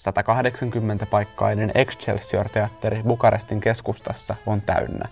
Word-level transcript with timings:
180-paikkainen 0.00 1.70
Excelsior-teatteri 1.74 3.02
Bukarestin 3.02 3.60
keskustassa 3.60 4.36
on 4.46 4.60
täynnä. 4.62 5.08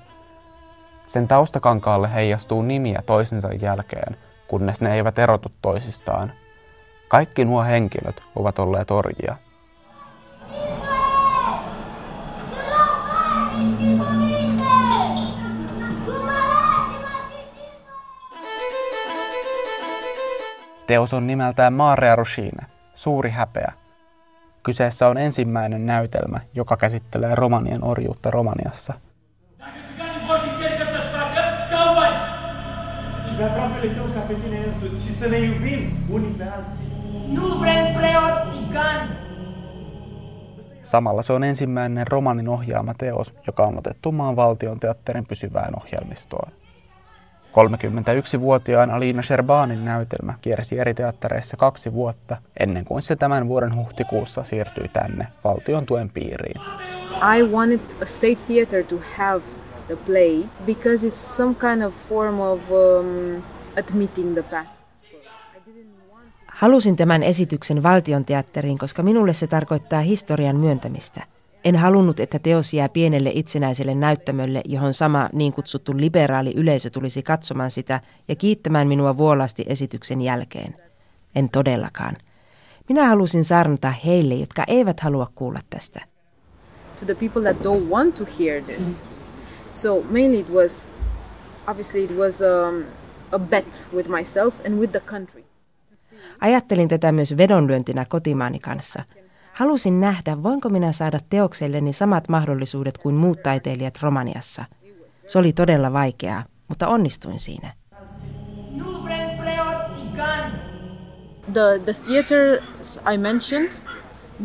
Sen 1.07 1.29
taustakankaalle 1.29 2.15
heijastuu 2.15 2.63
nimiä 2.63 3.03
toisensa 3.07 3.53
jälkeen, 3.53 4.17
kunnes 4.49 4.81
ne 4.81 4.95
eivät 4.95 5.19
erotu 5.19 5.53
toisistaan. 5.63 6.33
Kaikki 7.09 7.45
nuo 7.45 7.65
henkilöt 7.65 8.23
ovat 8.37 8.59
olleet 8.59 8.91
orjia. 8.91 9.37
Teos 20.87 21.15
on 21.15 21.27
nimeltään 21.27 21.73
Marea 21.73 22.17
Roshine, 22.17 22.67
suuri 22.95 23.31
häpeä. 23.31 23.73
Kyseessä 24.69 25.09
on 25.09 25.19
ensimmäinen 25.19 25.87
näytelmä, 25.87 26.41
joka 26.55 26.77
käsittelee 26.77 27.35
romanien 27.35 27.85
orjuutta 27.85 28.31
Romaniassa. 28.31 28.95
Samalla 40.83 41.23
se 41.23 41.33
on 41.33 41.45
ensimmäinen 41.45 42.07
romanin 42.07 42.49
ohjaama 42.49 42.95
teos, 42.95 43.35
joka 43.47 43.63
on 43.67 43.79
otettu 43.79 44.13
maan 44.13 44.37
valtion 44.37 44.81
teatterin 44.81 45.27
pysyvään 45.27 45.73
ohjelmistoon. 45.77 46.53
31-vuotiaan 47.53 48.91
Alina 48.91 49.23
Sherbanin 49.23 49.85
näytelmä 49.85 50.35
kiersi 50.41 50.79
eri 50.79 50.95
teattereissa 50.95 51.57
kaksi 51.57 51.93
vuotta 51.93 52.37
ennen 52.61 52.85
kuin 52.85 53.03
se 53.03 53.17
tämän 53.17 53.49
vuoden 53.49 53.77
huhtikuussa 53.77 54.45
siirtyi 54.45 54.89
tänne 54.89 55.27
valtion 55.45 55.87
tuen 55.87 56.11
piiriin. 56.11 56.61
I 57.37 57.43
wanted 57.43 57.81
a 58.03 58.07
state 58.07 58.39
theater 58.47 58.85
to 58.85 58.97
have 59.17 59.43
the 59.87 59.97
play 59.97 60.43
because 60.67 61.09
it's 61.09 61.37
some 61.37 61.55
kind 61.55 61.83
of 61.83 61.95
form 61.95 62.41
of 62.41 62.61
um, 62.71 63.43
admitting 63.79 64.33
the 64.33 64.43
past. 64.43 64.79
Halusin 66.47 66.97
tämän 66.97 67.23
esityksen 67.23 67.83
valtion 67.83 68.25
teatteriin, 68.25 68.79
koska 68.79 69.03
minulle 69.03 69.33
se 69.33 69.47
tarkoittaa 69.47 70.01
historian 70.01 70.57
myöntämistä– 70.57 71.23
en 71.65 71.77
halunnut, 71.77 72.21
että 72.21 72.39
teos 72.39 72.73
jää 72.73 72.89
pienelle 72.89 73.31
itsenäiselle 73.35 73.95
näyttämölle, 73.95 74.63
johon 74.65 74.95
sama 74.95 75.29
niin 75.33 75.53
kutsuttu 75.53 75.95
liberaali 75.97 76.53
yleisö 76.57 76.91
tulisi 76.91 77.23
katsomaan 77.23 77.71
sitä 77.71 78.01
ja 78.29 78.37
kiittämään 78.37 78.89
minua 78.89 79.17
vuolaasti 79.17 79.65
esityksen 79.67 80.21
jälkeen. 80.21 80.75
En 81.35 81.49
todellakaan. 81.49 82.17
Minä 82.89 83.09
halusin 83.09 83.45
saarnata 83.45 83.91
heille, 83.91 84.35
jotka 84.35 84.65
eivät 84.67 85.01
halua 85.01 85.27
kuulla 85.35 85.61
tästä. 85.71 86.01
To 87.01 87.05
the 87.05 87.15
people 87.15 87.53
that 87.53 87.67
don't 87.67 87.91
want 87.91 88.15
to 88.15 88.25
hear 88.39 88.63
this. 88.63 89.05
So 89.71 90.03
mainly 90.11 90.39
it 90.39 90.51
was, 90.51 90.89
obviously 91.67 92.05
it 92.05 92.17
was 92.17 92.41
um, 92.41 92.85
a 93.33 93.39
bet 93.39 93.87
with 93.95 94.09
myself 94.09 94.67
and 94.67 94.75
with 94.75 94.93
the 94.93 95.01
country. 95.01 95.45
Ajattelin 96.41 96.89
tätä 96.89 97.13
myös 97.13 97.37
vedonlyöntinä 97.37 98.05
kotimaani 98.05 98.59
kanssa– 98.59 99.05
Halusin 99.59 100.01
nähdä, 100.01 100.43
voinko 100.43 100.69
minä 100.69 100.93
saada 100.93 101.21
teokselleni 101.31 101.93
samat 101.93 102.29
mahdollisuudet 102.29 102.99
kuin 102.99 103.15
muut 103.15 103.43
taiteilijat 103.43 103.99
Romaniassa. 104.03 104.65
Se 105.29 105.39
oli 105.39 105.53
todella 105.53 105.93
vaikeaa, 105.93 106.45
mutta 106.69 106.89
onnistuin 106.89 107.41
siinä. 107.41 107.73
The, 111.53 111.81
the 111.85 111.95
theaters 112.07 113.01
I 113.15 113.17
mentioned, 113.17 113.71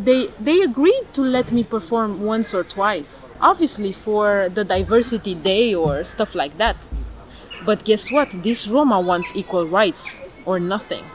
they, 0.03 0.29
they 0.43 0.63
agreed 0.63 1.05
to 1.13 1.21
let 1.31 1.51
me 1.51 1.63
perform 1.63 2.27
once 2.27 2.57
or 2.57 2.65
twice. 2.65 3.31
Obviously 3.39 3.91
for 3.91 4.27
the 4.53 4.65
diversity 4.77 5.38
day 5.43 5.75
or 5.75 6.05
stuff 6.05 6.35
like 6.35 6.55
that. 6.57 6.77
But 7.65 7.85
guess 7.85 8.11
what? 8.11 8.29
This 8.43 8.71
Roma 8.71 8.99
wants 8.99 9.31
equal 9.35 9.65
rights 9.65 10.17
or 10.45 10.59
nothing. 10.59 11.05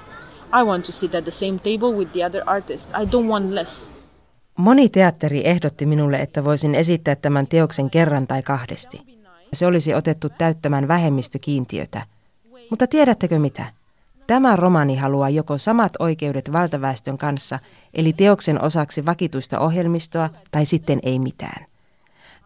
I 0.53 0.65
want 0.65 0.85
to 0.85 0.93
sit 0.93 1.15
at 1.15 1.25
the 1.25 1.31
same 1.31 1.59
table 1.59 1.97
with 1.97 2.13
the 2.13 2.27
other 2.27 2.43
artists. 2.47 2.93
I 3.03 3.05
don't 3.05 3.29
want 3.29 3.51
less. 3.51 3.93
Moni 4.57 4.89
teatteri 4.89 5.47
ehdotti 5.47 5.87
minulle, 5.87 6.17
että 6.17 6.45
voisin 6.45 6.75
esittää 6.75 7.15
tämän 7.17 7.47
teoksen 7.47 7.91
kerran 7.91 8.27
tai 8.27 8.43
kahdesti. 8.43 9.01
Se 9.53 9.67
olisi 9.67 9.95
otettu 9.95 10.29
täyttämään 10.39 10.89
vähemmistökiintiötä. 10.89 12.03
Mutta 12.71 12.87
tiedättekö 12.87 13.39
mitä? 13.39 13.67
Tämä 14.27 14.57
romani 14.57 14.97
haluaa 14.97 15.29
joko 15.29 15.59
samat 15.59 15.93
oikeudet 15.99 16.53
valtaväestön 16.53 17.19
kanssa, 17.19 17.59
eli 17.95 18.13
teoksen 18.13 18.63
osaksi 18.63 19.07
vakituista 19.07 19.59
ohjelmistoa, 19.59 20.31
tai 20.51 20.67
sitten 20.67 21.01
ei 21.03 21.19
mitään. 21.19 21.67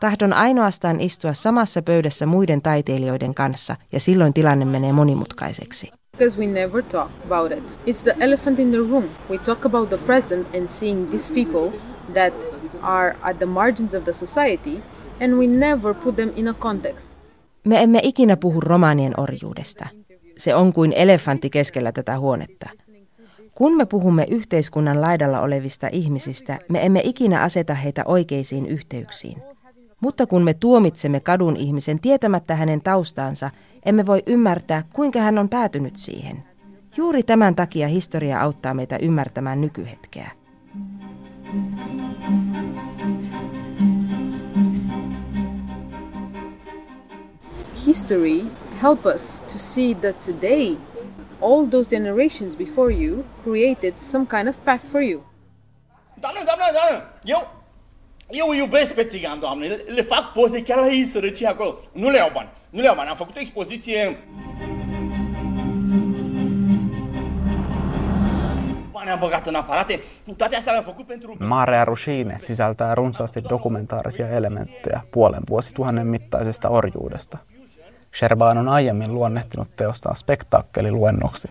Tahdon 0.00 0.32
ainoastaan 0.32 1.00
istua 1.00 1.32
samassa 1.32 1.82
pöydässä 1.82 2.26
muiden 2.26 2.62
taiteilijoiden 2.62 3.34
kanssa, 3.34 3.76
ja 3.92 4.00
silloin 4.00 4.34
tilanne 4.34 4.64
menee 4.64 4.92
monimutkaiseksi. 4.92 5.92
Because 6.18 6.36
we 6.36 6.46
never 6.46 6.82
talk 6.82 7.10
about 7.24 7.52
it. 7.52 7.74
It's 7.86 8.02
the 8.02 8.14
elephant 8.20 8.58
in 8.58 8.70
the 8.70 8.78
room. 8.78 9.08
We 9.30 9.38
talk 9.38 9.64
about 9.64 9.88
the 9.88 9.98
present 9.98 10.46
and 10.54 10.68
seeing 10.68 11.10
these 11.10 11.32
people 11.34 11.72
that 12.14 12.34
are 12.82 13.16
at 13.22 13.38
the 13.38 13.46
margins 13.46 13.94
of 13.94 14.04
the 14.04 14.12
society 14.12 14.82
and 15.20 15.38
we 15.38 15.46
never 15.46 15.94
put 15.94 16.16
them 16.16 16.32
in 16.36 16.48
a 16.48 16.54
context. 16.54 17.12
Me 17.64 17.82
emme 17.82 18.00
ikinä 18.02 18.36
puhu 18.36 18.60
romaanien 18.60 19.20
orjuudesta. 19.20 19.86
Se 20.38 20.54
on 20.54 20.72
kuin 20.72 20.92
elefantti 20.92 21.50
keskellä 21.50 21.92
tätä 21.92 22.18
huonetta. 22.18 22.68
Kun 23.54 23.76
me 23.76 23.86
puhumme 23.86 24.26
yhteiskunnan 24.30 25.00
laidalla 25.00 25.40
olevista 25.40 25.88
ihmisistä, 25.92 26.58
me 26.68 26.86
emme 26.86 27.00
ikinä 27.04 27.42
aseta 27.42 27.74
heitä 27.74 28.02
oikeisiin 28.06 28.66
yhteyksiin. 28.66 29.42
Mutta 30.02 30.26
kun 30.26 30.44
me 30.44 30.54
tuomitsemme 30.54 31.20
kadun 31.20 31.56
ihmisen 31.56 32.00
tietämättä 32.00 32.56
hänen 32.56 32.80
taustaansa, 32.80 33.50
emme 33.84 34.06
voi 34.06 34.22
ymmärtää, 34.26 34.82
kuinka 34.92 35.18
hän 35.18 35.38
on 35.38 35.48
päätynyt 35.48 35.96
siihen. 35.96 36.44
Juuri 36.96 37.22
tämän 37.22 37.54
takia 37.54 37.88
historia 37.88 38.40
auttaa 38.40 38.74
meitä 38.74 38.96
ymmärtämään 38.96 39.60
nykyhetkeä. 39.60 40.30
History 47.86 48.46
help 48.82 49.06
us 49.06 49.42
to 49.42 49.58
see 49.58 49.94
that 49.94 50.20
today 50.20 50.76
all 51.40 51.66
those 51.66 51.90
generations 51.90 52.56
before 52.56 52.94
you 53.04 53.24
created 53.44 53.94
some 53.96 54.26
kind 54.26 54.48
of 54.48 54.64
path 54.64 54.90
for 54.90 55.02
you. 55.02 55.24
Doamne, 56.22 56.46
doamne, 56.46 56.72
doamne, 56.72 57.02
eu, 57.26 57.40
eu 58.32 58.52
iubesc 58.52 58.94
pe 58.94 59.04
țigan, 59.04 59.40
doamne, 59.40 59.66
le, 59.66 60.02
fac 60.02 60.32
poze 60.32 60.62
chiar 60.62 60.78
la 60.78 60.86
ei 60.86 61.06
sărăcie 61.06 61.46
acolo. 61.46 61.78
Nu 61.92 62.10
le 62.10 62.16
iau 62.16 62.30
bani, 62.32 62.48
nu 62.70 62.80
le 62.80 62.86
iau 62.86 62.94
bani, 62.94 63.08
am 63.08 63.16
făcut 63.16 63.36
o 63.36 63.40
expoziție 63.40 64.18
bani 68.92 69.10
am 69.10 69.18
băgat 69.18 69.46
în 69.46 69.54
aparate, 69.54 70.00
toate 70.36 70.56
astea 70.56 70.72
le-am 70.72 70.84
făcut 70.84 71.06
pentru... 71.06 71.36
Marea 71.38 71.84
Rushine 71.84 72.38
sisältää 72.38 72.94
runsaasti 72.94 73.40
dokumentaarisia 73.48 74.28
elementtejä 74.28 75.00
puolen 75.10 75.42
vuosituhannen 75.50 76.06
mittaisesta 76.06 76.68
orjuudesta. 76.68 77.38
Sherban 78.14 78.58
on 78.58 78.68
aiemmin 78.68 79.14
luonnehtinut 79.14 79.76
teostaan 79.76 80.16
spektaakkeliluennoksi. 80.16 81.48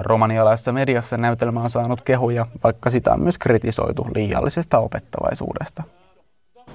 Romanialaisessa 0.00 0.72
mediassa 0.72 1.16
näytelmä 1.16 1.62
on 1.62 1.70
saanut 1.70 2.00
kehuja, 2.00 2.46
vaikka 2.64 2.90
sitä 2.90 3.12
on 3.12 3.20
myös 3.20 3.38
kritisoitu 3.38 4.06
liiallisesta 4.14 4.78
opettavaisuudesta. 4.78 5.82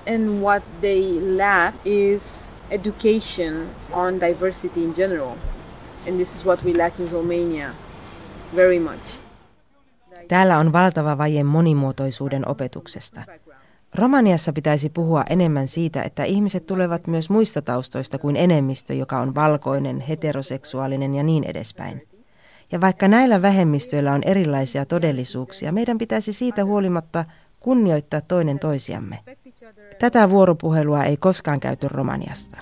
And 0.08 0.42
what 0.42 0.64
they 0.82 1.38
lack 1.38 1.76
is 1.86 2.54
education 2.70 3.68
on 3.92 4.20
diversity 4.20 4.84
in 4.84 4.94
general. 4.96 5.36
And 6.08 6.16
this 6.16 6.36
is 6.36 6.46
what 6.46 6.64
we 6.66 6.78
lack 6.78 7.00
in 7.00 7.12
Romania 7.12 7.70
very 8.56 8.80
much. 8.80 9.20
Täällä 10.28 10.58
on 10.58 10.74
valtava 10.74 11.18
vaje 11.18 11.44
monimuotoisuuden 11.44 12.50
opetuksesta. 12.50 13.22
Romaniassa 13.96 14.54
pitäisi 14.54 14.90
puhua 14.90 15.24
enemmän 15.30 15.68
siitä, 15.68 16.04
että 16.04 16.24
ihmiset 16.24 16.66
tulevat 16.66 17.08
myös 17.08 17.30
muista 17.30 17.62
taustoista 17.62 18.18
kuin 18.18 18.36
enemmistö, 18.36 18.94
joka 18.94 19.20
on 19.20 19.36
valkoinen, 19.36 20.00
heteroseksuaalinen 20.00 21.16
ja 21.16 21.24
niin 21.24 21.44
edespäin. 21.44 22.02
Ja 22.74 22.82
vaikka 22.82 23.08
näillä 23.08 23.42
vähemmistöillä 23.42 24.14
on 24.14 24.22
erilaisia 24.26 24.86
todellisuuksia, 24.86 25.72
meidän 25.72 25.98
pitäisi 25.98 26.34
siitä 26.34 26.66
huolimatta 26.66 27.26
kunnioittaa 27.60 28.22
toinen 28.22 28.60
toisiamme. 28.60 29.20
Tätä 30.00 30.30
vuoropuhelua 30.30 31.04
ei 31.04 31.18
koskaan 31.18 31.60
käyty 31.60 31.88
Romaniasta. 31.88 32.58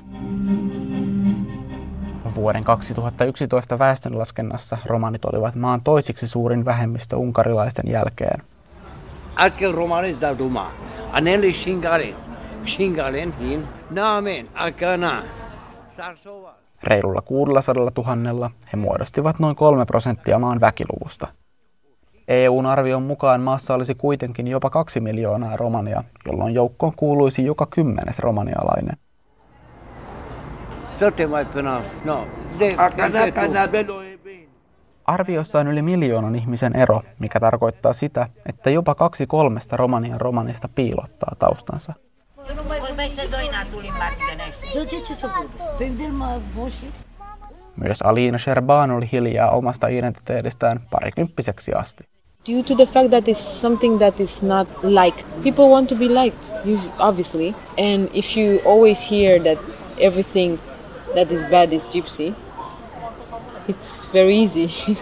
Vuoden 2.36 2.64
2011 2.64 3.80
väestönlaskennassa 3.80 4.78
romanit 4.86 5.26
olivat 5.26 5.56
maan 5.56 5.82
toisiksi 5.82 6.28
suurin 6.28 6.66
vähemmistö 6.66 7.16
unkarilaisten 7.16 7.92
jälkeen. 7.92 8.44
Äsken 9.38 9.74
romanit 9.74 10.22
da 10.22 10.38
duma. 10.38 10.72
Aneli 11.12 11.54
shingale. 11.54 12.16
Shingalen 12.66 13.40
hin. 13.40 13.68
Naamen 13.90 14.48
akana. 14.54 15.24
Sarsova. 15.98 16.62
Reilulla 16.84 17.22
600 17.22 17.92
000 18.16 18.52
he 18.74 18.78
muodostivat 18.78 19.40
noin 19.40 19.56
3 19.56 19.86
prosenttia 19.86 20.40
maan 20.40 20.62
väkiluvusta. 20.62 21.28
EUn 22.28 22.66
arvion 22.66 23.04
mukaan 23.04 23.42
maassa 23.42 23.74
olisi 23.74 23.96
kuitenkin 23.96 24.48
jopa 24.48 24.70
kaksi 24.70 25.00
miljoonaa 25.00 25.58
romania, 25.58 26.04
jolloin 26.26 26.54
joukkoon 26.54 26.94
kuuluisi 26.96 27.46
joka 27.46 27.66
kymmenes 27.66 28.20
romanialainen. 28.20 28.98
No, 32.06 32.28
Arviossa 35.06 35.60
on 35.60 35.68
yli 35.68 35.82
miljoonan 35.82 36.36
ihmisen 36.36 36.76
ero, 36.76 37.02
mikä 37.20 37.40
tarkoittaa 37.40 37.94
sitä, 37.94 38.28
että 38.46 38.70
jopa 38.70 38.96
kaksi 38.96 39.28
kolmesta 39.28 39.78
romanian 39.78 40.22
romanista 40.22 40.70
piilottaa 40.76 41.36
taustansa. 41.40 41.94
Myös 47.76 48.02
Alina 48.02 48.38
Sherban 48.38 48.92
oli 48.92 49.06
hiljaa 49.12 49.52
omasta 49.52 49.88
identiteetistään 49.88 50.80
parikymppiseksi 50.92 51.74
asti. 51.74 52.04
Due 52.50 52.64
to 52.64 52.76
the 52.76 52.86
fact 52.86 53.10
that 53.10 53.28
it's 53.28 53.62
something 53.62 53.98
that 53.98 54.20
is 54.20 54.44
not 54.44 54.68
liked, 54.84 55.26
people 55.44 55.66
want 55.66 55.90
to 55.90 55.96
be 55.96 56.06
liked, 56.06 56.40
obviously. 57.00 57.56
And 57.78 58.10
if 58.14 58.38
you 58.38 58.60
always 58.66 59.12
hear 59.12 59.42
that 59.44 59.60
everything 59.98 60.60
that 61.14 61.32
is 61.32 61.42
bad 61.52 61.74
is 61.74 61.88
gypsy, 61.88 62.34
it's 63.70 64.14
very 64.14 64.38
easy. 64.38 64.70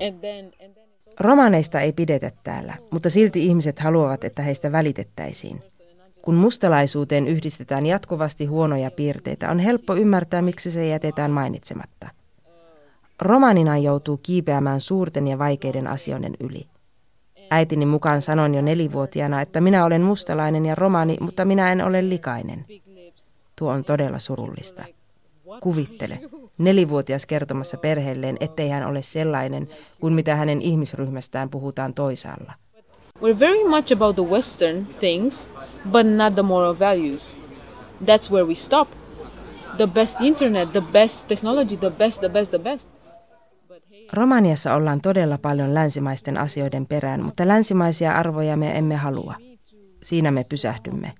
and 0.00 0.20
then, 0.20 0.52
and 0.64 0.74
then 0.74 0.88
Romaneista 1.20 1.80
ei 1.80 1.92
pidetä 1.92 2.30
täällä, 2.44 2.74
mutta 2.90 3.10
silti 3.10 3.46
ihmiset 3.46 3.78
haluavat, 3.78 4.24
että 4.24 4.42
heistä 4.42 4.72
välitettäisiin. 4.72 5.62
Kun 6.22 6.34
mustalaisuuteen 6.34 7.28
yhdistetään 7.28 7.86
jatkuvasti 7.86 8.46
huonoja 8.46 8.90
piirteitä, 8.90 9.50
on 9.50 9.58
helppo 9.58 9.94
ymmärtää, 9.94 10.42
miksi 10.42 10.70
se 10.70 10.86
jätetään 10.86 11.30
mainitsematta. 11.30 12.08
Romanina 13.22 13.78
joutuu 13.78 14.20
kiipeämään 14.22 14.80
suurten 14.80 15.28
ja 15.28 15.38
vaikeiden 15.38 15.86
asioiden 15.86 16.34
yli. 16.40 16.66
Äitini 17.50 17.86
mukaan 17.86 18.22
sanoin 18.22 18.54
jo 18.54 18.62
nelivuotiaana, 18.62 19.40
että 19.40 19.60
minä 19.60 19.84
olen 19.84 20.02
mustalainen 20.02 20.66
ja 20.66 20.74
romani, 20.74 21.16
mutta 21.20 21.44
minä 21.44 21.72
en 21.72 21.84
ole 21.84 22.08
likainen. 22.08 22.64
Tuo 23.56 23.72
on 23.72 23.84
todella 23.84 24.18
surullista. 24.18 24.84
Kuvittele, 25.60 26.20
nelivuotias 26.58 27.26
kertomassa 27.26 27.76
perheelleen, 27.76 28.36
ettei 28.40 28.68
hän 28.68 28.86
ole 28.86 29.02
sellainen 29.02 29.68
kuin 30.00 30.14
mitä 30.14 30.36
hänen 30.36 30.62
ihmisryhmästään 30.62 31.50
puhutaan 31.50 31.94
toisaalla. 31.94 32.52
We're 33.20 33.38
very 33.38 33.64
much 33.64 33.92
about 33.92 34.16
the 34.16 34.22
western 34.22 34.86
things, 35.00 35.50
but 35.90 36.06
not 36.06 36.34
the 36.34 36.42
moral 36.42 36.78
values. 36.78 37.36
That's 38.06 38.30
where 38.30 38.44
we 38.44 38.54
stop. 38.54 38.88
The 39.76 39.86
best 39.86 40.20
internet, 40.20 40.72
the 40.72 40.80
best 40.80 41.28
technology, 41.28 41.76
the 41.76 41.90
best, 41.90 42.20
the 42.20 42.28
best, 42.28 42.50
the 42.50 42.58
best. 42.58 42.88
Romaniassa 44.12 44.74
ollaan 44.74 45.00
todella 45.00 45.38
paljon 45.38 45.74
länsimaisten 45.74 46.38
asioiden 46.38 46.86
perään, 46.86 47.22
mutta 47.22 47.48
länsimaisia 47.48 48.12
arvoja 48.12 48.56
me 48.56 48.78
emme 48.78 48.96
halua. 48.96 49.34
Siinä 50.02 50.30
me 50.30 50.44
pysähdymme. 50.48 51.12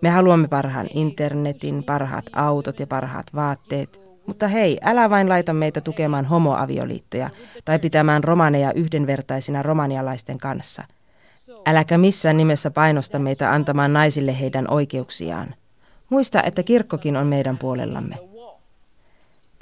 Me 0.00 0.10
haluamme 0.10 0.48
parhaan 0.48 0.86
internetin, 0.94 1.84
parhaat 1.84 2.24
autot 2.32 2.80
ja 2.80 2.86
parhaat 2.86 3.26
vaatteet. 3.34 4.00
Mutta 4.26 4.48
hei, 4.48 4.78
älä 4.82 5.10
vain 5.10 5.28
laita 5.28 5.52
meitä 5.52 5.80
tukemaan 5.80 6.24
homoavioliittoja 6.24 7.30
tai 7.64 7.78
pitämään 7.78 8.24
romaneja 8.24 8.72
yhdenvertaisina 8.72 9.62
romanialaisten 9.62 10.38
kanssa. 10.38 10.84
Äläkä 11.66 11.98
missään 11.98 12.36
nimessä 12.36 12.70
painosta 12.70 13.18
meitä 13.18 13.52
antamaan 13.52 13.92
naisille 13.92 14.40
heidän 14.40 14.70
oikeuksiaan. 14.70 15.54
Muista, 16.10 16.42
että 16.42 16.62
kirkkokin 16.62 17.16
on 17.16 17.26
meidän 17.26 17.58
puolellamme. 17.58 18.16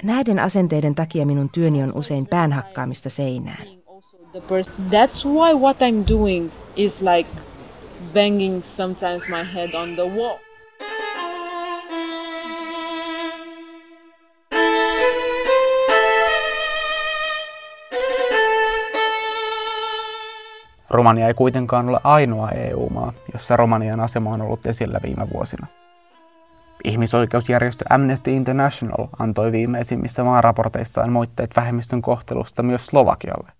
Näiden 0.03 0.39
asenteiden 0.39 0.95
takia 0.95 1.25
minun 1.25 1.49
työni 1.49 1.83
on 1.83 1.93
usein 1.93 2.27
päänhakkaamista 2.27 3.09
seinään. 3.09 3.67
That's 4.89 5.25
why 5.25 5.53
what 5.53 5.77
I'm 5.77 6.09
doing 6.09 6.51
is 6.75 7.01
like 7.01 7.29
banging 8.13 8.63
sometimes 8.63 9.27
my 9.27 9.53
head 9.53 9.73
on 9.73 9.95
the 9.95 10.21
wall. 10.21 10.37
Romania 20.91 21.27
ei 21.27 21.33
kuitenkaan 21.33 21.89
ole 21.89 21.99
ainoa 22.03 22.49
EU-maa, 22.49 23.13
jossa 23.33 23.57
Romanian 23.57 23.99
asema 23.99 24.29
on 24.29 24.41
ollut 24.41 24.65
esillä 24.65 24.99
viime 25.03 25.27
vuosina. 25.33 25.67
Ihmisoikeusjärjestö 26.83 27.85
Amnesty 27.89 28.31
International 28.31 29.07
antoi 29.19 29.51
viimeisimmissä 29.51 30.23
maaraporteissaan 30.23 31.11
moitteet 31.11 31.55
vähemmistön 31.55 32.01
kohtelusta 32.01 32.63
myös 32.63 32.85
Slovakialle. 32.85 33.51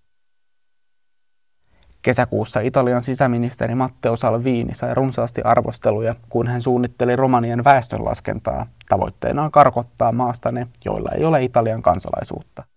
Kesäkuussa 2.02 2.60
Italian 2.60 3.00
sisäministeri 3.00 3.74
Matteo 3.74 4.16
Salvini 4.16 4.74
sai 4.74 4.94
runsaasti 4.94 5.42
arvosteluja, 5.42 6.14
kun 6.28 6.46
hän 6.46 6.60
suunnitteli 6.60 7.16
Romanian 7.16 7.64
väestönlaskentaa 7.64 8.66
tavoitteenaan 8.88 9.50
karkottaa 9.50 10.12
maasta 10.12 10.52
ne, 10.52 10.66
joilla 10.84 11.10
ei 11.10 11.24
ole 11.24 11.44
Italian 11.44 11.82
kansalaisuutta. 11.82 12.71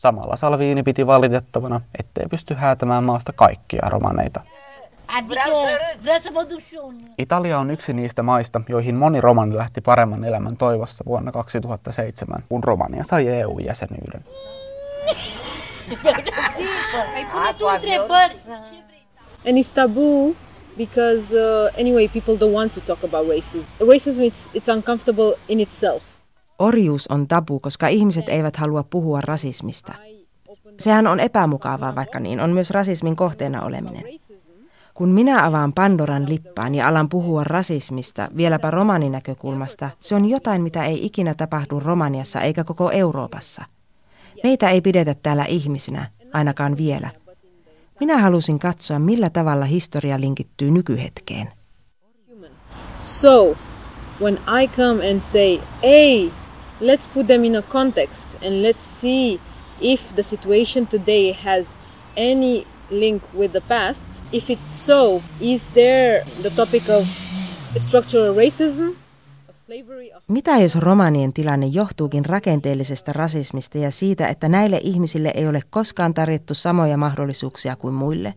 Samalla 0.00 0.36
Salvini 0.36 0.82
piti 0.82 1.06
valitettavana, 1.06 1.80
ettei 1.98 2.26
pysty 2.30 2.54
häätämään 2.54 3.04
maasta 3.04 3.32
kaikkia 3.32 3.88
romaneita. 3.88 4.40
Italia 7.18 7.58
on 7.58 7.70
yksi 7.70 7.92
niistä 7.92 8.22
maista, 8.22 8.60
joihin 8.68 8.94
moni 8.94 9.20
romani 9.20 9.56
lähti 9.56 9.80
paremman 9.80 10.24
elämän 10.24 10.56
toivossa 10.56 11.04
vuonna 11.06 11.32
2007, 11.32 12.44
kun 12.48 12.64
Romania 12.64 13.04
sai 13.04 13.28
EU-jäsenyyden. 13.28 14.24
And 19.48 19.58
it's 19.58 19.72
taboo 19.72 20.36
because 20.76 21.32
uh, 21.32 21.80
anyway 21.80 22.08
people 22.08 22.36
don't 22.36 22.52
want 22.52 22.72
to 22.72 22.80
talk 22.80 23.04
about 23.04 23.26
racism. 23.28 23.68
Racism 23.80 24.24
it's, 24.24 24.50
it's 24.54 24.68
uncomfortable 24.68 25.34
in 25.48 25.60
itself. 25.60 26.19
Orjuus 26.60 27.08
on 27.08 27.28
tabu, 27.28 27.60
koska 27.60 27.88
ihmiset 27.88 28.28
eivät 28.28 28.56
halua 28.56 28.82
puhua 28.82 29.20
rasismista. 29.20 29.94
Sehän 30.78 31.06
on 31.06 31.20
epämukavaa, 31.20 31.94
vaikka 31.94 32.20
niin 32.20 32.40
on 32.40 32.50
myös 32.50 32.70
rasismin 32.70 33.16
kohteena 33.16 33.62
oleminen. 33.62 34.04
Kun 34.94 35.08
minä 35.08 35.46
avaan 35.46 35.72
Pandoran 35.72 36.28
lippaan 36.28 36.74
ja 36.74 36.88
alan 36.88 37.08
puhua 37.08 37.44
rasismista, 37.44 38.28
vieläpä 38.36 38.70
romaninäkökulmasta, 38.70 39.90
se 40.00 40.14
on 40.14 40.28
jotain, 40.28 40.62
mitä 40.62 40.84
ei 40.84 41.06
ikinä 41.06 41.34
tapahdu 41.34 41.80
Romaniassa 41.80 42.40
eikä 42.40 42.64
koko 42.64 42.90
Euroopassa. 42.90 43.64
Meitä 44.42 44.70
ei 44.70 44.80
pidetä 44.80 45.14
täällä 45.22 45.44
ihmisinä, 45.44 46.06
ainakaan 46.32 46.76
vielä. 46.76 47.10
Minä 48.00 48.18
halusin 48.18 48.58
katsoa, 48.58 48.98
millä 48.98 49.30
tavalla 49.30 49.64
historia 49.64 50.20
linkittyy 50.20 50.70
nykyhetkeen. 50.70 51.48
So, 53.00 53.56
when 54.22 54.38
I 54.62 54.68
come 54.68 55.10
and 55.10 55.20
say, 55.20 55.58
hey, 55.82 56.30
let's 56.80 57.06
put 57.14 57.26
them 57.26 57.44
in 57.44 57.56
a 57.56 57.62
context 57.62 58.34
and 58.34 58.62
let's 58.62 59.00
see 59.00 59.40
if 59.80 60.14
the 60.14 60.22
situation 60.22 60.86
today 60.86 61.32
has 61.32 61.78
any 62.16 62.66
link 62.90 63.22
with 63.34 63.52
the 63.52 63.60
past. 63.60 64.22
If 64.32 64.50
it's 64.50 64.86
so, 64.86 65.22
is 65.40 65.70
there 65.70 66.24
the 66.42 66.50
topic 66.50 66.88
of 66.88 67.06
structural 67.78 68.36
racism? 68.36 68.96
Mitä 70.28 70.58
jos 70.58 70.76
romanien 70.76 71.32
tilanne 71.32 71.66
johtuukin 71.66 72.24
rakenteellisesta 72.24 73.12
rasismista 73.12 73.78
ja 73.78 73.90
siitä, 73.90 74.28
että 74.28 74.48
näille 74.48 74.80
ihmisille 74.82 75.32
ei 75.34 75.48
ole 75.48 75.62
koskaan 75.70 76.14
tarjottu 76.14 76.54
samoja 76.54 76.96
mahdollisuuksia 76.96 77.76
kuin 77.76 77.94
muille? 77.94 78.34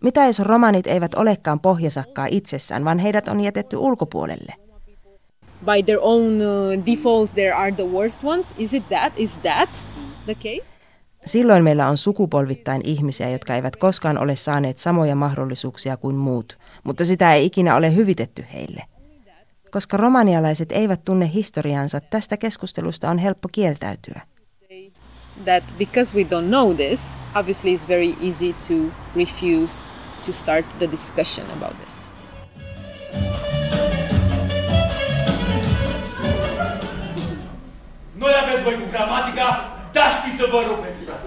Mitä 0.00 0.26
jos 0.26 0.38
romanit 0.38 0.86
eivät 0.86 1.14
olekaan 1.14 1.60
pohjasakkaa 1.60 2.26
itsessään, 2.30 2.84
vaan 2.84 2.98
heidät 2.98 3.28
on 3.28 3.40
jätetty 3.40 3.76
ulkopuolelle? 3.76 4.54
By 5.64 5.82
their 5.82 5.98
own 6.00 6.40
uh, 6.40 6.86
defaults, 6.86 7.34
there 7.34 7.54
are 7.54 7.72
the 7.72 7.84
worst 7.84 8.24
ones. 8.24 8.46
Is 8.58 8.74
it 8.74 8.88
that? 8.88 9.12
Is 9.16 9.36
that 9.42 9.86
the 10.26 10.34
case? 10.34 10.70
Silloin 11.26 11.64
meillä 11.64 11.88
on 11.88 11.98
sukupolvittain 11.98 12.80
ihmisiä, 12.84 13.30
jotka 13.30 13.54
eivät 13.54 13.76
koskaan 13.76 14.18
ole 14.18 14.36
saaneet 14.36 14.78
samoja 14.78 15.14
mahdollisuuksia 15.14 15.96
kuin 15.96 16.16
muut, 16.16 16.58
mutta 16.84 17.04
sitä 17.04 17.34
ei 17.34 17.46
ikinä 17.46 17.76
ole 17.76 17.94
hyvitetty 17.94 18.44
heille. 18.52 18.84
Koska 19.70 19.96
romanialaiset 19.96 20.72
eivät 20.72 21.04
tunne 21.04 21.30
historiansa, 21.34 22.00
tästä 22.00 22.36
keskustelusta 22.36 23.10
on 23.10 23.18
helppo 23.18 23.48
kieltäytyä. 23.52 24.20
That 25.44 25.64
because 25.78 26.16
we 26.16 26.22
don't 26.22 26.48
know 26.48 26.74
this, 26.76 27.14
obviously 27.34 27.76
it's 27.76 27.88
very 27.88 28.28
easy 28.28 28.52
to 28.52 28.74
refuse 29.16 29.86
to 30.26 30.32
start 30.32 30.78
the 30.78 30.90
discussion 30.90 31.46
about 31.50 31.76
this. 31.84 31.99
Aveți 38.60 38.76
voi 38.76 38.86
cu 38.86 38.90
gramatica 38.96 39.46
da 39.92 40.04
știți 40.16 40.36
să 40.36 40.46
vă 40.52 40.60
rupeți, 40.68 41.00
frate. 41.06 41.26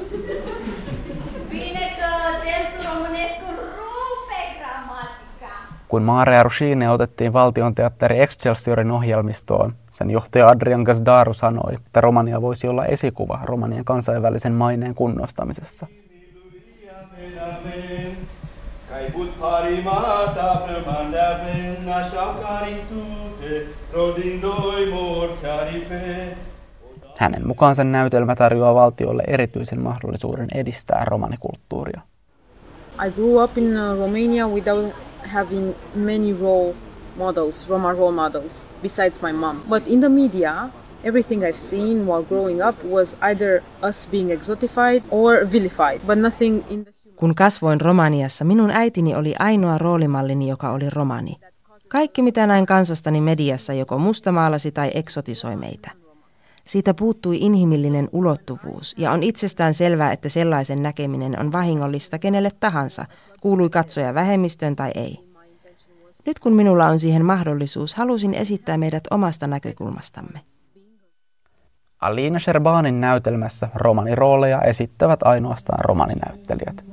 Bine 1.49 1.83
că 1.97 2.09
tensul 2.43 2.81
românesc 2.89 3.37
rupe 3.77 4.41
gramatica. 4.59 5.53
Kun 5.87 6.03
Maarea 6.03 6.41
Rushine 6.41 6.91
otettiin 6.91 7.31
valtion 7.31 7.73
teatteri 7.73 8.19
Excelsiorin 8.19 8.89
ohjelmistoon, 8.89 9.75
Sen 9.89 10.09
johtaja 10.09 10.45
Adrian 10.47 10.83
Gazdaru 10.83 11.31
sanoi, 11.31 11.73
että 11.73 11.99
Romania 11.99 12.41
voisi 12.41 12.67
olla 12.67 12.85
esikuva 12.85 13.39
Romanian 13.45 13.83
kansainvälisen 13.83 14.53
maineen 14.53 14.93
kunnostamisessa. 14.93 15.87
Hänen 27.17 27.47
mukaansa 27.47 27.83
näytelmä 27.83 28.35
tarjoaa 28.35 28.75
valtiolle 28.75 29.23
erityisen 29.27 29.81
mahdollisuuden 29.81 30.47
edistää 30.55 31.05
romanikulttuuria. 31.05 32.01
I 33.07 33.11
grew 33.11 33.43
up 33.43 33.57
in 33.57 33.77
uh, 33.77 33.99
Romania 33.99 34.47
without 34.47 34.93
having 35.33 35.73
many 35.95 36.37
role 36.41 36.73
models, 37.17 37.69
Roma 37.69 37.93
role 37.93 38.11
models, 38.11 38.65
besides 38.81 39.21
my 39.21 39.33
mom. 39.33 39.57
But 39.69 39.87
in 39.87 39.99
the 39.99 40.09
media, 40.09 40.69
everything 41.03 41.43
I've 41.43 41.57
seen 41.57 42.05
while 42.07 42.23
growing 42.23 42.61
up 42.67 42.75
was 42.83 43.15
either 43.21 43.61
us 43.89 44.07
being 44.11 44.31
exotified 44.31 45.03
or 45.11 45.51
vilified, 45.51 45.99
but 46.07 46.17
nothing 46.17 46.63
in 46.69 46.85
the 46.85 46.93
Kun 47.15 47.35
kasvoin 47.35 47.81
Romaniassa, 47.81 48.45
minun 48.45 48.71
äitini 48.71 49.15
oli 49.15 49.35
ainoa 49.39 49.77
roolimallini, 49.77 50.49
joka 50.49 50.71
oli 50.71 50.89
romani. 50.89 51.35
Kaikki 51.87 52.21
mitä 52.21 52.47
näin 52.47 52.65
kansastani 52.65 53.21
mediassa 53.21 53.73
joko 53.73 53.97
mustamaalasi 53.97 54.71
tai 54.71 54.91
eksotisoi 54.93 55.55
meitä. 55.55 55.91
Siitä 56.63 56.93
puuttui 56.93 57.37
inhimillinen 57.37 58.09
ulottuvuus 58.11 58.95
ja 58.97 59.11
on 59.11 59.23
itsestään 59.23 59.73
selvää, 59.73 60.11
että 60.11 60.29
sellaisen 60.29 60.83
näkeminen 60.83 61.39
on 61.39 61.51
vahingollista 61.51 62.19
kenelle 62.19 62.51
tahansa, 62.59 63.05
kuului 63.41 63.69
katsoja 63.69 64.13
vähemmistöön 64.13 64.75
tai 64.75 64.91
ei. 64.95 65.19
Nyt 66.25 66.39
kun 66.39 66.53
minulla 66.53 66.85
on 66.85 66.99
siihen 66.99 67.25
mahdollisuus, 67.25 67.95
halusin 67.95 68.33
esittää 68.33 68.77
meidät 68.77 69.03
omasta 69.11 69.47
näkökulmastamme. 69.47 70.39
Alina 72.01 72.39
Sherbanin 72.39 73.01
näytelmässä 73.01 73.69
romanirooleja 73.75 74.61
esittävät 74.61 75.23
ainoastaan 75.23 75.85
romaninäyttelijät. 75.85 76.83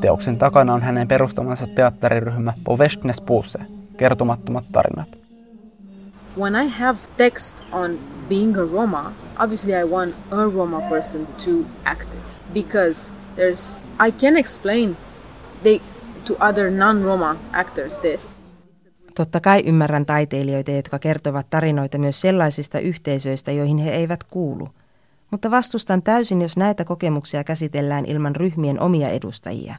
Teoksen 0.00 0.38
takana 0.38 0.74
on 0.74 0.82
hänen 0.82 1.08
perustamansa 1.08 1.66
teatteriryhmä 1.66 2.52
Povestnes 2.64 3.20
Puse, 3.20 3.58
kertomattomat 3.96 4.64
tarinat. 4.72 5.08
When 6.38 6.54
I 6.54 6.68
have 6.68 6.98
text 7.16 7.64
on 7.72 7.98
being 8.28 8.56
a 8.58 8.64
Roma, 8.72 9.12
obviously 9.38 9.72
I 9.82 9.84
want 9.84 10.14
a 10.30 10.44
Roma 10.54 10.80
person 10.80 11.26
to 11.26 11.50
act 11.84 12.14
it 12.14 12.38
because 12.54 13.12
there's 13.36 13.78
I 14.06 14.12
can 14.12 14.36
explain 14.36 14.96
they 15.62 15.80
to 16.24 16.36
other 16.48 16.70
non-Roma 16.70 17.36
actors 17.52 17.98
this. 17.98 18.40
Totta 19.14 19.40
kai 19.40 19.62
ymmärrän 19.66 20.06
taiteilijoita, 20.06 20.70
jotka 20.70 20.98
kertovat 20.98 21.46
tarinoita 21.50 21.98
myös 21.98 22.20
sellaisista 22.20 22.78
yhteisöistä, 22.78 23.52
joihin 23.52 23.78
he 23.78 23.90
eivät 23.90 24.24
kuulu. 24.24 24.68
Mutta 25.30 25.50
vastustan 25.50 26.02
täysin, 26.02 26.42
jos 26.42 26.56
näitä 26.56 26.84
kokemuksia 26.84 27.44
käsitellään 27.44 28.06
ilman 28.06 28.36
ryhmien 28.36 28.80
omia 28.80 29.08
edustajia. 29.08 29.74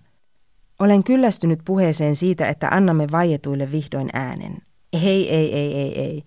Olen 0.82 1.04
kyllästynyt 1.04 1.60
puheeseen 1.66 2.16
siitä, 2.16 2.48
että 2.48 2.68
annamme 2.72 3.08
vaietuille 3.12 3.72
vihdoin 3.72 4.10
äänen. 4.14 4.58
Ei, 4.94 5.36
ei, 5.36 5.56
ei, 5.56 5.74
ei, 5.76 6.00
ei. 6.00 6.24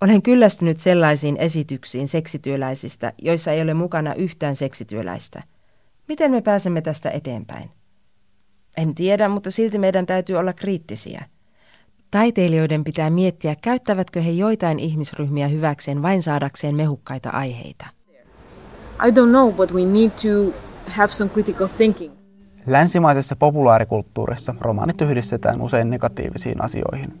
Olen 0.00 0.22
kyllästynyt 0.22 0.80
sellaisiin 0.80 1.36
esityksiin 1.36 2.08
seksityöläisistä, 2.08 3.12
joissa 3.22 3.52
ei 3.52 3.62
ole 3.62 3.74
mukana 3.74 4.14
yhtään 4.14 4.56
seksityöläistä. 4.56 5.42
Miten 6.08 6.30
me 6.30 6.40
pääsemme 6.40 6.82
tästä 6.82 7.10
eteenpäin? 7.10 7.70
En 8.76 8.94
tiedä, 8.94 9.28
mutta 9.28 9.50
silti 9.50 9.78
meidän 9.78 10.06
täytyy 10.06 10.36
olla 10.36 10.52
kriittisiä. 10.52 11.24
Taiteilijoiden 12.10 12.84
pitää 12.84 13.10
miettiä, 13.10 13.56
käyttävätkö 13.62 14.22
he 14.22 14.30
joitain 14.30 14.78
ihmisryhmiä 14.78 15.48
hyväkseen 15.48 16.02
vain 16.02 16.22
saadakseen 16.22 16.74
mehukkaita 16.74 17.30
aiheita. 17.30 17.86
I 19.06 19.10
don't 19.10 19.30
know, 19.30 19.52
but 19.52 19.72
we 19.72 19.84
need 19.84 20.10
to 20.10 20.54
have 20.88 21.08
some 21.08 21.30
critical 21.30 21.68
thinking. 21.76 22.23
Länsimaisessa 22.66 23.36
populaarikulttuurissa 23.36 24.54
romaanit 24.60 25.00
yhdistetään 25.00 25.62
usein 25.62 25.90
negatiivisiin 25.90 26.62
asioihin. 26.62 27.20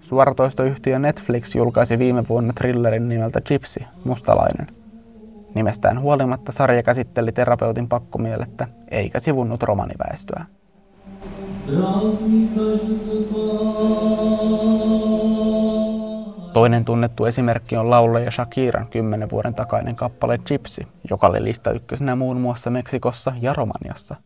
Suoratoistoyhtiö 0.00 0.98
Netflix 0.98 1.54
julkaisi 1.54 1.98
viime 1.98 2.24
vuonna 2.28 2.52
thrillerin 2.52 3.08
nimeltä 3.08 3.40
Gypsy, 3.40 3.80
mustalainen. 4.04 4.66
Nimestään 5.54 6.00
huolimatta 6.00 6.52
sarja 6.52 6.82
käsitteli 6.82 7.32
terapeutin 7.32 7.88
pakkomielettä, 7.88 8.68
eikä 8.90 9.18
sivunnut 9.20 9.62
romaniväestöä. 9.62 10.44
Toinen 16.52 16.84
tunnettu 16.84 17.24
esimerkki 17.24 17.76
on 17.76 17.90
laulaja 17.90 18.30
Shakiran 18.30 18.86
kymmenen 18.86 19.30
vuoden 19.30 19.54
takainen 19.54 19.96
kappale 19.96 20.38
Gypsy, 20.38 20.86
joka 21.10 21.26
oli 21.26 21.44
lista 21.44 21.70
ykkösenä 21.70 22.16
muun 22.16 22.40
muassa 22.40 22.70
Meksikossa 22.70 23.32
ja 23.40 23.54
Romaniassa. 23.54 24.16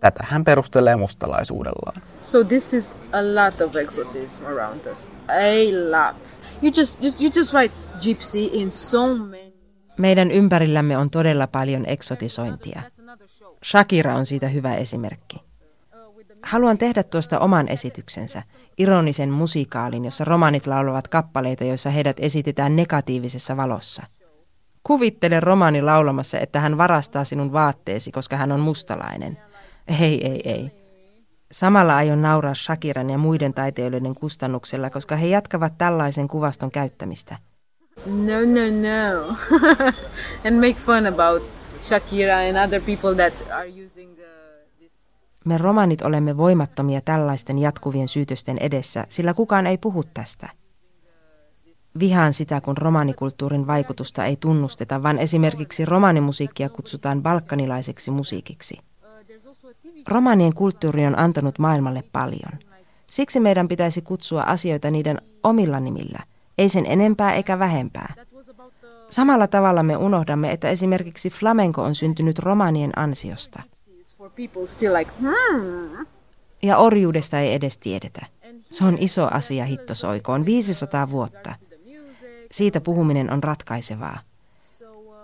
Tätä 0.00 0.24
hän 0.28 0.44
perustelee 0.44 0.96
mustalaisuudellaan. 0.96 2.02
So 2.22 2.44
this 2.44 2.74
is 2.74 2.94
a 3.12 3.22
lot 3.34 3.60
of 3.60 3.76
exotism 3.76 4.44
around 4.46 4.86
us. 4.92 5.08
A 5.28 5.70
lot. 5.90 6.38
You 6.62 6.72
just, 6.76 7.02
just 7.02 7.20
you 7.20 7.30
just 7.36 7.54
write 7.54 7.74
gypsy 8.00 8.50
in 8.52 8.70
so 8.70 9.06
many. 9.16 9.52
Meidän 9.98 10.30
ympärillämme 10.30 10.96
on 10.96 11.10
todella 11.10 11.46
paljon 11.46 11.86
eksotisointia. 11.86 12.82
Shakira 13.64 14.14
on 14.14 14.26
siitä 14.26 14.48
hyvä 14.48 14.74
esimerkki. 14.76 15.49
Haluan 16.42 16.78
tehdä 16.78 17.02
tuosta 17.02 17.38
oman 17.38 17.68
esityksensä, 17.68 18.42
ironisen 18.78 19.30
musikaalin, 19.30 20.04
jossa 20.04 20.24
romanit 20.24 20.66
laulavat 20.66 21.08
kappaleita, 21.08 21.64
joissa 21.64 21.90
heidät 21.90 22.16
esitetään 22.20 22.76
negatiivisessa 22.76 23.56
valossa. 23.56 24.02
Kuvittele 24.84 25.40
romani 25.40 25.82
laulamassa, 25.82 26.38
että 26.38 26.60
hän 26.60 26.78
varastaa 26.78 27.24
sinun 27.24 27.52
vaatteesi, 27.52 28.12
koska 28.12 28.36
hän 28.36 28.52
on 28.52 28.60
mustalainen. 28.60 29.38
Ei, 30.00 30.26
ei, 30.26 30.40
ei. 30.44 30.70
Samalla 31.52 31.96
aion 31.96 32.22
nauraa 32.22 32.54
Shakiran 32.54 33.10
ja 33.10 33.18
muiden 33.18 33.54
taiteilijoiden 33.54 34.14
kustannuksella, 34.14 34.90
koska 34.90 35.16
he 35.16 35.26
jatkavat 35.26 35.72
tällaisen 35.78 36.28
kuvaston 36.28 36.70
käyttämistä. 36.70 37.36
No, 38.06 38.40
no, 38.40 38.66
no. 38.82 39.36
and 40.46 40.56
make 40.56 40.80
fun 40.80 41.06
about 41.06 41.42
Shakira 41.82 42.38
and 42.48 42.56
other 42.56 42.80
people 42.80 43.14
that 43.14 43.34
are 43.50 43.68
using 43.84 44.14
this. 44.14 44.39
Me 45.44 45.58
romanit 45.58 46.02
olemme 46.02 46.36
voimattomia 46.36 47.00
tällaisten 47.00 47.58
jatkuvien 47.58 48.08
syytösten 48.08 48.58
edessä, 48.58 49.06
sillä 49.08 49.34
kukaan 49.34 49.66
ei 49.66 49.78
puhu 49.78 50.04
tästä. 50.14 50.48
Vihaan 51.98 52.32
sitä, 52.32 52.60
kun 52.60 52.76
romanikulttuurin 52.78 53.66
vaikutusta 53.66 54.24
ei 54.24 54.36
tunnusteta, 54.36 55.02
vaan 55.02 55.18
esimerkiksi 55.18 55.84
romanimusiikkia 55.84 56.68
kutsutaan 56.68 57.22
balkanilaiseksi 57.22 58.10
musiikiksi. 58.10 58.78
Romanien 60.08 60.54
kulttuuri 60.54 61.06
on 61.06 61.18
antanut 61.18 61.58
maailmalle 61.58 62.04
paljon. 62.12 62.58
Siksi 63.06 63.40
meidän 63.40 63.68
pitäisi 63.68 64.02
kutsua 64.02 64.42
asioita 64.42 64.90
niiden 64.90 65.18
omilla 65.42 65.80
nimillä, 65.80 66.18
ei 66.58 66.68
sen 66.68 66.86
enempää 66.86 67.34
eikä 67.34 67.58
vähempää. 67.58 68.14
Samalla 69.10 69.46
tavalla 69.46 69.82
me 69.82 69.96
unohdamme, 69.96 70.52
että 70.52 70.70
esimerkiksi 70.70 71.30
flamenco 71.30 71.82
on 71.82 71.94
syntynyt 71.94 72.38
romanien 72.38 72.98
ansiosta. 72.98 73.62
For 74.20 74.30
people 74.30 74.66
still 74.66 74.94
like, 74.94 75.10
hmm. 75.20 76.06
Ja 76.62 76.78
orjuudesta 76.78 77.40
ei 77.40 77.54
edes 77.54 77.78
tiedetä. 77.78 78.26
Se 78.70 78.84
on 78.84 78.98
iso 79.00 79.28
asia 79.32 79.64
hittosoikoon, 79.64 80.46
500 80.46 81.10
vuotta. 81.10 81.54
Siitä 82.50 82.80
puhuminen 82.80 83.32
on 83.32 83.42
ratkaisevaa. 83.42 84.20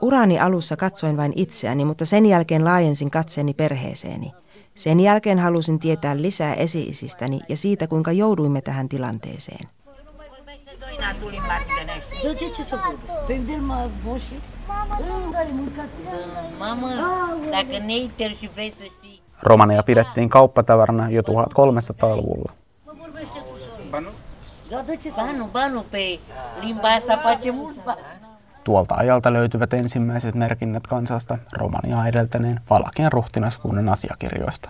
Urani 0.00 0.38
alussa 0.38 0.76
katsoin 0.76 1.16
vain 1.16 1.32
itseäni, 1.36 1.84
mutta 1.84 2.04
sen 2.04 2.26
jälkeen 2.26 2.64
laajensin 2.64 3.10
katseeni 3.10 3.54
perheeseeni. 3.54 4.32
Sen 4.74 5.00
jälkeen 5.00 5.38
halusin 5.38 5.78
tietää 5.78 6.16
lisää 6.22 6.54
esi-isistäni 6.54 7.40
ja 7.48 7.56
siitä, 7.56 7.86
kuinka 7.86 8.12
jouduimme 8.12 8.62
tähän 8.62 8.88
tilanteeseen. 8.88 9.68
Da, 12.26 12.32
ce, 12.34 12.50
ce 12.56 12.62
să 12.62 12.78
vorbesc? 12.84 13.26
Pe 13.26 13.40
Moșii? 14.04 14.40
Care 15.32 15.48
mâncați? 15.52 16.00
Mamă, 16.58 16.86
dacă 17.50 17.84
ne 17.86 17.96
inter 17.96 18.32
și 18.32 18.50
vrei 18.52 18.72
să 18.72 18.84
știi... 18.98 19.22
Romania 19.40 19.82
pidettiin 19.82 20.28
kauppatavarana 20.28 21.08
jo 21.08 21.20
1300-luvulla. 21.20 22.54
Da, 24.70 24.82
da, 24.86 24.94
ce 24.94 25.10
să 25.10 25.20
Banu, 25.26 25.48
banu, 25.52 25.84
pe 25.90 26.18
limba 26.60 26.88
asta 26.88 27.16
face 27.16 27.50
mult 27.50 27.84
bani. 27.84 27.98
Tuolta 28.62 28.94
ajalta 28.94 29.32
löytyvät 29.32 29.72
ensimmäiset 29.72 30.34
merkinnät 30.34 30.86
kansasta 30.86 31.38
Romaniaa 31.52 32.06
edeltäneen 32.06 32.60
Valakian 32.70 33.12
ruhtinaskunnan 33.12 33.88
asiakirjoista. 33.88 34.68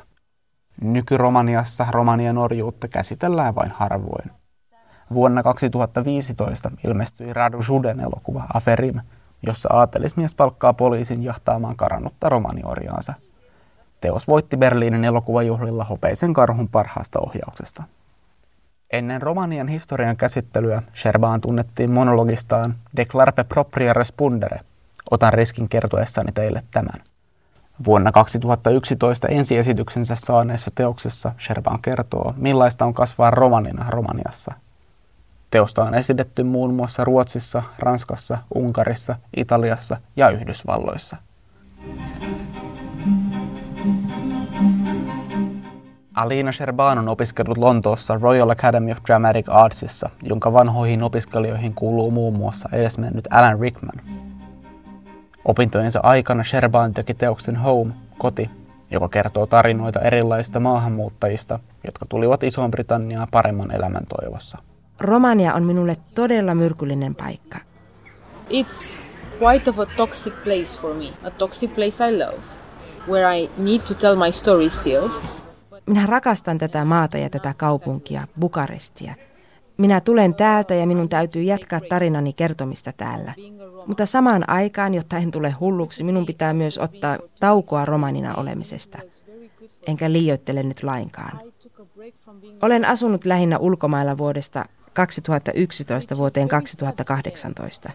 Nykyromaniassa 0.80 1.86
Romanian 1.90 2.38
orjuutta 2.38 2.88
käsitellään 2.88 3.54
vain 3.54 3.70
harvoin. 3.70 4.30
Vuonna 5.14 5.42
2015 5.42 6.70
ilmestyi 6.84 7.32
Radu 7.32 7.58
Juden 7.68 8.00
elokuva 8.00 8.46
Aferim, 8.54 9.00
jossa 9.42 9.68
aatelismies 9.72 10.34
palkkaa 10.34 10.72
poliisin 10.72 11.22
jahtaamaan 11.22 11.76
karannutta 11.76 12.28
romaniorjaansa. 12.28 13.14
Teos 14.00 14.28
voitti 14.28 14.56
Berliinin 14.56 15.04
elokuvajuhlilla 15.04 15.84
hopeisen 15.84 16.32
karhun 16.32 16.68
parhaasta 16.68 17.18
ohjauksesta. 17.20 17.82
Ennen 18.92 19.22
Romanian 19.22 19.68
historian 19.68 20.16
käsittelyä 20.16 20.82
Sherbaan 20.96 21.40
tunnettiin 21.40 21.90
monologistaan 21.90 22.74
Declarpe 22.96 23.44
propria 23.44 23.92
respondere. 23.92 24.60
Otan 25.10 25.32
riskin 25.32 25.68
kertoessani 25.68 26.32
teille 26.32 26.62
tämän. 26.70 27.02
Vuonna 27.84 28.12
2011 28.12 29.28
ensiesityksensä 29.28 30.14
saaneessa 30.14 30.70
teoksessa 30.74 31.32
Sherban 31.40 31.78
kertoo, 31.82 32.34
millaista 32.36 32.84
on 32.84 32.94
kasvaa 32.94 33.30
romanina 33.30 33.90
Romaniassa. 33.90 34.54
Teosta 35.50 35.84
on 35.84 35.94
esitetty 35.94 36.42
muun 36.42 36.74
muassa 36.74 37.04
Ruotsissa, 37.04 37.62
Ranskassa, 37.78 38.38
Unkarissa, 38.54 39.16
Italiassa 39.36 39.96
ja 40.16 40.30
Yhdysvalloissa. 40.30 41.16
Alina 46.14 46.52
Sherban 46.52 46.98
on 46.98 47.08
opiskellut 47.08 47.58
Lontoossa 47.58 48.18
Royal 48.20 48.50
Academy 48.50 48.92
of 48.92 48.98
Dramatic 49.06 49.46
Artsissa, 49.48 50.10
jonka 50.22 50.52
vanhoihin 50.52 51.02
opiskelijoihin 51.02 51.74
kuuluu 51.74 52.10
muun 52.10 52.36
muassa 52.36 52.68
edesmennyt 52.72 53.28
Alan 53.30 53.60
Rickman. 53.60 54.00
Opintojensa 55.44 56.00
aikana 56.02 56.44
Sherban 56.44 56.94
teki 56.94 57.14
teoksen 57.14 57.56
Home, 57.56 57.94
koti, 58.18 58.50
joka 58.90 59.08
kertoo 59.08 59.46
tarinoita 59.46 60.00
erilaisista 60.00 60.60
maahanmuuttajista, 60.60 61.58
jotka 61.84 62.06
tulivat 62.08 62.42
Isoon 62.42 62.70
Britanniaan 62.70 63.28
paremman 63.30 63.70
elämän 63.70 64.06
toivossa. 64.08 64.58
Romania 65.00 65.54
on 65.54 65.62
minulle 65.62 65.96
todella 66.14 66.54
myrkyllinen 66.54 67.14
paikka. 67.14 67.58
It's 68.50 69.00
quite 69.40 69.70
of 69.70 69.78
a 69.78 69.86
toxic 69.96 70.34
place 70.44 70.80
for 70.80 70.94
me, 70.94 71.12
a 71.24 71.30
toxic 71.30 71.74
place 71.74 72.08
I 72.08 72.18
love, 72.18 72.42
where 73.08 73.38
I 73.38 73.50
need 73.58 73.80
to 73.80 73.94
tell 73.94 74.16
my 74.16 74.32
story 74.32 74.70
still. 74.70 75.08
Minä 75.86 76.06
rakastan 76.06 76.58
tätä 76.58 76.84
maata 76.84 77.18
ja 77.18 77.30
tätä 77.30 77.54
kaupunkia, 77.56 78.26
Bukarestia. 78.40 79.14
Minä 79.76 80.00
tulen 80.00 80.34
täältä 80.34 80.74
ja 80.74 80.86
minun 80.86 81.08
täytyy 81.08 81.42
jatkaa 81.42 81.80
tarinani 81.88 82.32
kertomista 82.32 82.92
täällä. 82.96 83.34
Mutta 83.86 84.06
samaan 84.06 84.48
aikaan, 84.50 84.94
jotta 84.94 85.18
en 85.18 85.30
tule 85.30 85.50
hulluksi, 85.50 86.04
minun 86.04 86.26
pitää 86.26 86.52
myös 86.52 86.78
ottaa 86.78 87.18
taukoa 87.40 87.84
romanina 87.84 88.34
olemisesta. 88.34 88.98
Enkä 89.86 90.12
liioittele 90.12 90.62
nyt 90.62 90.82
lainkaan. 90.82 91.40
Olen 92.62 92.84
asunut 92.84 93.24
lähinnä 93.24 93.58
ulkomailla 93.58 94.18
vuodesta 94.18 94.64
2011 94.96 96.16
vuoteen 96.16 96.48
2018. 96.48 97.90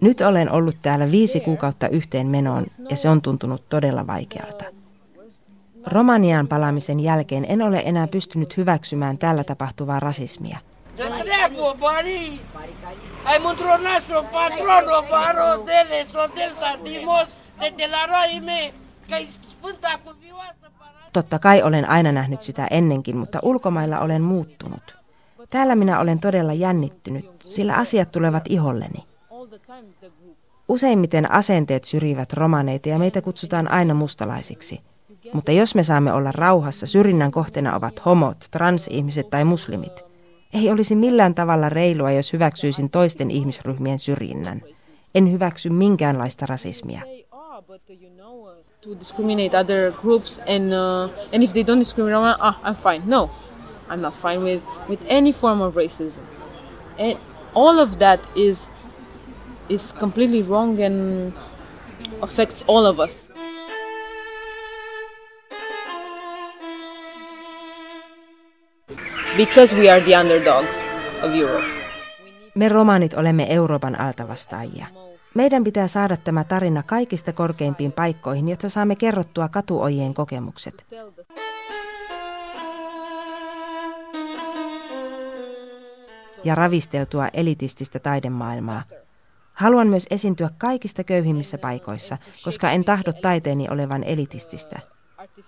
Nyt 0.00 0.20
olen 0.20 0.50
ollut 0.50 0.76
täällä 0.82 1.10
viisi 1.10 1.40
kuukautta 1.40 1.88
yhteen 1.88 2.26
menoon 2.26 2.66
ja 2.90 2.96
se 2.96 3.08
on 3.08 3.22
tuntunut 3.22 3.68
todella 3.68 4.06
vaikealta. 4.06 4.64
Romaniaan 5.86 6.48
palaamisen 6.48 7.00
jälkeen 7.00 7.46
en 7.48 7.62
ole 7.62 7.82
enää 7.84 8.06
pystynyt 8.06 8.56
hyväksymään 8.56 9.18
täällä 9.18 9.44
tapahtuvaa 9.44 10.00
rasismia. 10.00 10.58
Totta 21.12 21.38
kai 21.38 21.62
olen 21.62 21.88
aina 21.88 22.12
nähnyt 22.12 22.42
sitä 22.42 22.66
ennenkin, 22.70 23.16
mutta 23.16 23.38
ulkomailla 23.42 24.00
olen 24.00 24.22
muuttunut. 24.22 25.05
Täällä 25.50 25.74
minä 25.74 26.00
olen 26.00 26.20
todella 26.20 26.52
jännittynyt, 26.52 27.30
sillä 27.40 27.74
asiat 27.74 28.12
tulevat 28.12 28.44
iholleni. 28.48 29.04
Useimmiten 30.68 31.32
asenteet 31.32 31.84
syrjivät 31.84 32.32
romaneita 32.32 32.88
ja 32.88 32.98
meitä 32.98 33.22
kutsutaan 33.22 33.70
aina 33.70 33.94
mustalaisiksi– 33.94 34.80
mutta 35.32 35.52
jos 35.52 35.74
me 35.74 35.82
saamme 35.82 36.12
olla 36.12 36.32
rauhassa, 36.32 36.86
syrjinnän 36.86 37.30
kohteena 37.30 37.76
ovat 37.76 38.04
homot, 38.04 38.36
transihmiset 38.50 39.30
tai 39.30 39.44
muslimit. 39.44 40.04
Ei 40.54 40.70
olisi 40.70 40.96
millään 40.96 41.34
tavalla 41.34 41.68
reilua, 41.68 42.10
jos 42.10 42.32
hyväksyisin 42.32 42.90
toisten 42.90 43.30
ihmisryhmien 43.30 43.98
syrjinnän. 43.98 44.62
En 45.14 45.32
hyväksy 45.32 45.70
minkäänlaista 45.70 46.46
rasismia. 46.46 47.02
To 48.80 48.98
discriminate 48.98 49.58
other 49.58 49.92
groups 49.92 50.38
and 50.38 50.72
uh, 50.72 51.10
and 51.34 51.42
if 51.42 51.52
they 51.52 51.62
don't 51.62 51.78
discriminate, 51.78 52.36
ah, 52.38 52.60
I'm 52.64 52.74
fine. 52.74 53.02
No, 53.06 53.30
I'm 53.88 54.00
not 54.00 54.14
fine 54.14 54.40
with 54.40 54.62
with 54.88 55.00
any 55.08 55.32
form 55.32 55.60
of 55.62 55.74
racism. 55.74 56.22
And 56.98 57.18
all 57.54 57.78
of 57.78 57.98
that 57.98 58.20
is 58.36 58.70
is 59.68 59.94
completely 59.94 60.42
wrong 60.42 60.80
and 60.80 61.32
affects 62.22 62.64
all 62.66 62.86
of 62.86 62.98
us. 63.00 63.26
because 69.36 69.76
we 69.76 69.90
are 69.90 70.00
the 70.00 70.16
underdogs 70.16 70.76
of 71.22 71.34
Europe. 71.34 71.64
Me 72.54 72.68
romanit 72.68 73.14
olemme 73.14 73.46
Euroopan 73.54 74.00
altavastaajia. 74.00 74.86
Meidän 75.34 75.64
pitää 75.64 75.88
saada 75.88 76.16
tämä 76.16 76.44
tarina 76.44 76.82
kaikista 76.82 77.32
korkeimpiin 77.32 77.92
paikkoihin, 77.92 78.48
jotta 78.48 78.68
saamme 78.68 78.96
kerrottua 78.96 79.48
katuojien 79.48 80.14
kokemukset. 80.14 80.86
Ja 86.46 86.54
ravisteltua 86.54 87.28
elitististä 87.32 87.98
taidemaailmaa. 87.98 88.82
Haluan 89.54 89.88
myös 89.88 90.06
esiintyä 90.10 90.50
kaikista 90.58 91.04
köyhimmissä 91.04 91.58
paikoissa, 91.58 92.18
koska 92.44 92.70
en 92.70 92.84
tahdo 92.84 93.12
taiteeni 93.12 93.68
olevan 93.70 94.04
elitististä. 94.04 94.78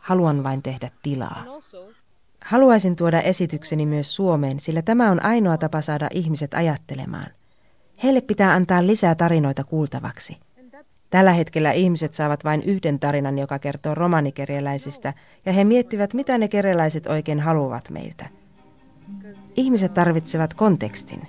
Haluan 0.01 0.45
vain 0.45 0.63
tehdä 0.63 0.91
tilaa. 1.03 1.45
Haluaisin 2.41 2.97
tuoda 2.97 3.21
esitykseni 3.21 3.87
myös 3.87 4.15
Suomeen, 4.15 4.61
sillä 4.61 4.83
tämä 4.83 5.11
on 5.11 5.25
ainoa 5.25 5.59
tapa 5.59 5.81
saada 5.81 6.09
ihmiset 6.15 6.55
ajattelemaan. 6.55 7.31
Heille 8.03 8.21
pitää 8.21 8.53
antaa 8.53 8.87
lisää 8.87 9.15
tarinoita 9.15 9.65
kuultavaksi. 9.65 10.37
Tällä 11.11 11.33
hetkellä 11.33 11.73
ihmiset 11.73 12.15
saavat 12.15 12.45
vain 12.45 12.63
yhden 12.63 12.99
tarinan, 12.99 13.39
joka 13.39 13.59
kertoo 13.59 13.95
romanikerjäläisistä, 13.95 15.15
ja 15.47 15.53
he 15.53 15.65
miettivät, 15.65 16.15
mitä 16.15 16.39
ne 16.39 16.49
kerjäläiset 16.49 17.07
oikein 17.07 17.41
haluavat 17.41 17.91
meiltä. 17.91 18.29
Ihmiset 19.59 19.95
tarvitsevat 19.95 20.55
kontekstin. 20.55 21.23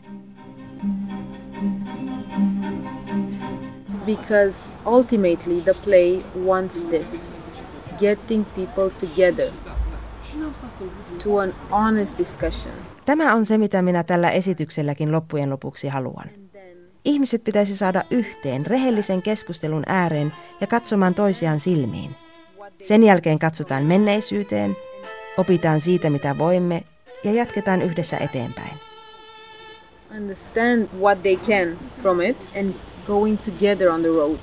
Because 4.05 4.73
ultimately 4.85 5.61
the 5.61 5.73
play 5.83 6.21
wants 6.45 6.85
this, 6.85 7.33
getting 7.99 8.45
people 8.55 8.89
together 9.07 9.51
to 11.23 11.37
an 11.37 11.53
honest 11.71 12.17
discussion. 12.19 12.73
Tämä 13.05 13.35
on 13.35 13.45
se, 13.45 13.57
mitä 13.57 13.81
minä 13.81 14.03
tällä 14.03 14.29
esitykselläkin 14.29 15.11
loppujen 15.11 15.49
lopuksi 15.49 15.87
haluan. 15.87 16.29
Ihmiset 17.05 17.43
pitäisi 17.43 17.77
saada 17.77 18.03
yhteen 18.11 18.65
rehellisen 18.65 19.21
keskustelun 19.21 19.83
ääreen 19.85 20.33
ja 20.61 20.67
katsomaan 20.67 21.15
toisiaan 21.15 21.59
silmiin. 21.59 22.15
Sen 22.81 23.03
jälkeen 23.03 23.39
katsotaan 23.39 23.85
menneisyyteen, 23.85 24.75
opitaan 25.37 25.79
siitä, 25.79 26.09
mitä 26.09 26.37
voimme 26.37 26.83
ja 27.23 27.33
jatketaan 27.33 27.81
yhdessä 27.81 28.17
eteenpäin. 28.17 28.73
Understand 30.17 30.87
what 30.99 31.21
they 31.21 31.35
can 31.35 31.77
from 32.01 32.21
it 32.21 32.49
and 32.59 32.73
going 33.07 33.37
together 33.41 33.89
on 33.89 34.01
the 34.01 34.09
road. 34.09 34.39